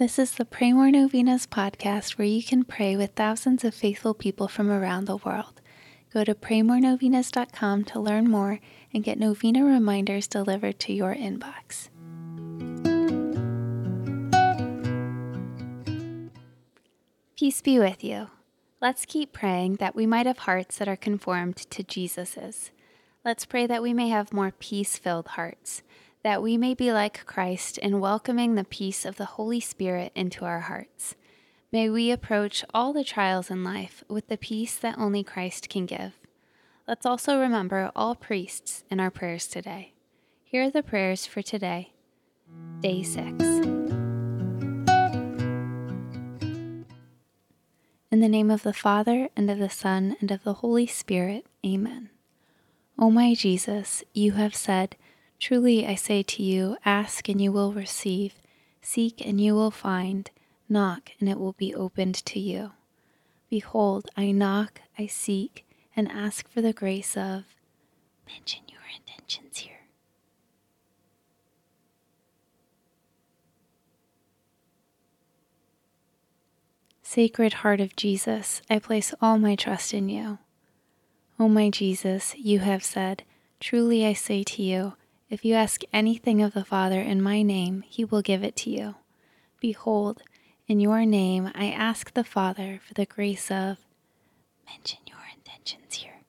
This 0.00 0.18
is 0.18 0.32
the 0.32 0.46
Pray 0.46 0.72
More 0.72 0.90
Novenas 0.90 1.46
podcast 1.46 2.16
where 2.16 2.26
you 2.26 2.42
can 2.42 2.64
pray 2.64 2.96
with 2.96 3.10
thousands 3.10 3.64
of 3.64 3.74
faithful 3.74 4.14
people 4.14 4.48
from 4.48 4.70
around 4.70 5.04
the 5.04 5.18
world. 5.18 5.60
Go 6.10 6.24
to 6.24 6.34
praymorenovenas.com 6.34 7.84
to 7.84 8.00
learn 8.00 8.30
more 8.30 8.60
and 8.94 9.04
get 9.04 9.18
novena 9.18 9.62
reminders 9.62 10.26
delivered 10.26 10.78
to 10.78 10.94
your 10.94 11.14
inbox. 11.14 11.90
Peace 17.36 17.60
be 17.60 17.78
with 17.78 18.02
you. 18.02 18.30
Let's 18.80 19.04
keep 19.04 19.34
praying 19.34 19.74
that 19.80 19.94
we 19.94 20.06
might 20.06 20.24
have 20.24 20.38
hearts 20.38 20.78
that 20.78 20.88
are 20.88 20.96
conformed 20.96 21.56
to 21.56 21.82
Jesus's. 21.82 22.70
Let's 23.22 23.44
pray 23.44 23.66
that 23.66 23.82
we 23.82 23.92
may 23.92 24.08
have 24.08 24.32
more 24.32 24.54
peace 24.58 24.96
filled 24.96 25.28
hearts 25.28 25.82
that 26.22 26.42
we 26.42 26.56
may 26.56 26.74
be 26.74 26.92
like 26.92 27.24
Christ 27.24 27.78
in 27.78 28.00
welcoming 28.00 28.54
the 28.54 28.64
peace 28.64 29.04
of 29.04 29.16
the 29.16 29.24
Holy 29.24 29.60
Spirit 29.60 30.12
into 30.14 30.44
our 30.44 30.60
hearts. 30.60 31.14
May 31.72 31.88
we 31.88 32.10
approach 32.10 32.64
all 32.74 32.92
the 32.92 33.04
trials 33.04 33.50
in 33.50 33.64
life 33.64 34.04
with 34.08 34.28
the 34.28 34.36
peace 34.36 34.74
that 34.76 34.98
only 34.98 35.22
Christ 35.22 35.68
can 35.68 35.86
give. 35.86 36.12
Let's 36.86 37.06
also 37.06 37.40
remember 37.40 37.90
all 37.94 38.14
priests 38.14 38.84
in 38.90 39.00
our 39.00 39.10
prayers 39.10 39.46
today. 39.46 39.94
Here 40.44 40.64
are 40.64 40.70
the 40.70 40.82
prayers 40.82 41.26
for 41.26 41.42
today, 41.42 41.92
day 42.80 43.02
6. 43.02 43.20
In 48.12 48.18
the 48.18 48.28
name 48.28 48.50
of 48.50 48.64
the 48.64 48.72
Father, 48.72 49.28
and 49.36 49.48
of 49.48 49.60
the 49.60 49.70
Son, 49.70 50.16
and 50.20 50.32
of 50.32 50.42
the 50.42 50.54
Holy 50.54 50.86
Spirit, 50.86 51.46
Amen. 51.64 52.10
O 52.98 53.08
my 53.08 53.32
Jesus, 53.34 54.02
you 54.12 54.32
have 54.32 54.56
said, 54.56 54.96
Truly 55.40 55.86
I 55.86 55.94
say 55.94 56.22
to 56.22 56.42
you, 56.42 56.76
ask 56.84 57.26
and 57.26 57.40
you 57.40 57.50
will 57.50 57.72
receive, 57.72 58.34
seek 58.82 59.26
and 59.26 59.40
you 59.40 59.54
will 59.54 59.70
find, 59.70 60.30
knock 60.68 61.12
and 61.18 61.30
it 61.30 61.40
will 61.40 61.54
be 61.54 61.74
opened 61.74 62.14
to 62.26 62.38
you. 62.38 62.72
Behold, 63.48 64.10
I 64.18 64.32
knock, 64.32 64.82
I 64.98 65.06
seek, 65.06 65.64
and 65.96 66.12
ask 66.12 66.46
for 66.46 66.60
the 66.60 66.74
grace 66.74 67.16
of. 67.16 67.44
Mention 68.26 68.60
your 68.68 68.82
intentions 68.94 69.58
here. 69.58 69.86
Sacred 77.02 77.54
Heart 77.54 77.80
of 77.80 77.96
Jesus, 77.96 78.60
I 78.68 78.78
place 78.78 79.14
all 79.22 79.38
my 79.38 79.56
trust 79.56 79.94
in 79.94 80.10
you. 80.10 80.38
O 81.38 81.48
my 81.48 81.70
Jesus, 81.70 82.34
you 82.36 82.58
have 82.58 82.84
said, 82.84 83.24
Truly 83.58 84.06
I 84.06 84.12
say 84.12 84.44
to 84.44 84.62
you, 84.62 84.92
if 85.30 85.44
you 85.44 85.54
ask 85.54 85.82
anything 85.92 86.42
of 86.42 86.52
the 86.54 86.64
Father 86.64 87.00
in 87.00 87.22
my 87.22 87.42
name, 87.42 87.84
he 87.86 88.04
will 88.04 88.20
give 88.20 88.42
it 88.42 88.56
to 88.56 88.70
you. 88.70 88.96
Behold, 89.60 90.22
in 90.66 90.80
your 90.80 91.06
name 91.06 91.52
I 91.54 91.70
ask 91.70 92.12
the 92.12 92.24
Father 92.24 92.80
for 92.84 92.94
the 92.94 93.06
grace 93.06 93.48
of. 93.48 93.78
Mention 94.66 94.98
your 95.06 95.18
intentions 95.36 95.94
here. 95.94 96.22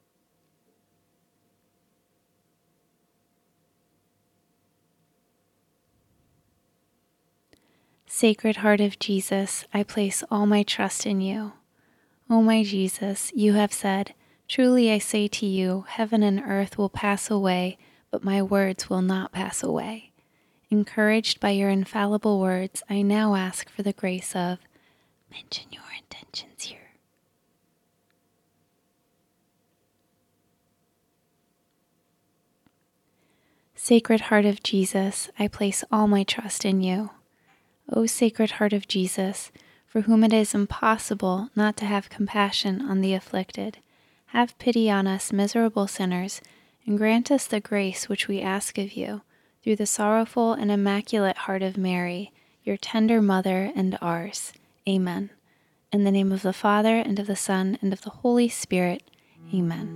Sacred 8.05 8.57
Heart 8.57 8.81
of 8.81 8.99
Jesus, 8.99 9.65
I 9.73 9.81
place 9.81 10.23
all 10.29 10.45
my 10.45 10.61
trust 10.61 11.07
in 11.07 11.21
you. 11.21 11.53
O 12.29 12.41
my 12.43 12.61
Jesus, 12.61 13.31
you 13.33 13.53
have 13.53 13.73
said, 13.73 14.13
Truly 14.47 14.91
I 14.91 14.99
say 14.99 15.27
to 15.29 15.45
you, 15.45 15.85
heaven 15.87 16.21
and 16.21 16.39
earth 16.45 16.77
will 16.77 16.89
pass 16.89 17.31
away 17.31 17.79
but 18.11 18.23
my 18.23 18.41
words 18.41 18.89
will 18.89 19.01
not 19.01 19.31
pass 19.31 19.63
away. 19.63 20.11
Encouraged 20.69 21.39
by 21.39 21.49
your 21.49 21.69
infallible 21.69 22.39
words, 22.39 22.83
I 22.89 23.01
now 23.01 23.35
ask 23.35 23.69
for 23.69 23.81
the 23.81 23.93
grace 23.93 24.35
of 24.35 24.59
mention 25.31 25.65
your 25.71 25.83
intentions 25.97 26.63
here. 26.63 26.77
Sacred 33.75 34.21
Heart 34.21 34.45
of 34.45 34.61
Jesus, 34.61 35.29
I 35.39 35.47
place 35.47 35.83
all 35.91 36.07
my 36.07 36.23
trust 36.23 36.65
in 36.65 36.81
you. 36.81 37.09
O 37.91 38.05
Sacred 38.05 38.51
Heart 38.51 38.73
of 38.73 38.87
Jesus, 38.87 39.51
for 39.87 40.01
whom 40.01 40.23
it 40.23 40.31
is 40.31 40.53
impossible 40.53 41.49
not 41.55 41.75
to 41.77 41.85
have 41.85 42.09
compassion 42.09 42.81
on 42.81 43.01
the 43.01 43.13
afflicted, 43.13 43.79
have 44.27 44.57
pity 44.59 44.89
on 44.89 45.07
us 45.07 45.33
miserable 45.33 45.87
sinners 45.87 46.41
and 46.91 46.97
grant 46.97 47.31
us 47.31 47.47
the 47.47 47.61
grace 47.61 48.09
which 48.09 48.27
we 48.27 48.41
ask 48.41 48.77
of 48.77 48.91
you, 48.91 49.21
through 49.63 49.77
the 49.77 49.85
sorrowful 49.85 50.51
and 50.51 50.69
immaculate 50.69 51.37
heart 51.37 51.63
of 51.63 51.77
Mary, 51.77 52.33
your 52.65 52.75
tender 52.75 53.21
mother 53.21 53.71
and 53.73 53.97
ours. 54.01 54.51
Amen. 54.89 55.29
In 55.93 56.03
the 56.03 56.11
name 56.11 56.33
of 56.33 56.41
the 56.41 56.51
Father, 56.51 56.97
and 56.97 57.17
of 57.17 57.27
the 57.27 57.35
Son, 57.37 57.77
and 57.81 57.93
of 57.93 58.01
the 58.01 58.09
Holy 58.09 58.49
Spirit. 58.49 59.03
Amen. 59.55 59.87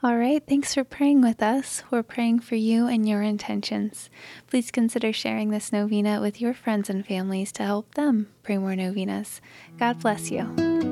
All 0.00 0.16
right, 0.16 0.44
thanks 0.46 0.74
for 0.74 0.84
praying 0.84 1.22
with 1.22 1.42
us. 1.42 1.82
We're 1.90 2.04
praying 2.04 2.38
for 2.40 2.54
you 2.54 2.86
and 2.86 3.08
your 3.08 3.22
intentions. 3.22 4.10
Please 4.46 4.70
consider 4.70 5.12
sharing 5.12 5.50
this 5.50 5.72
novena 5.72 6.20
with 6.20 6.40
your 6.40 6.54
friends 6.54 6.88
and 6.88 7.04
families 7.04 7.50
to 7.52 7.64
help 7.64 7.96
them 7.96 8.28
pray 8.44 8.58
more 8.58 8.76
novenas. 8.76 9.40
God 9.76 9.98
bless 9.98 10.30
you. 10.30 10.91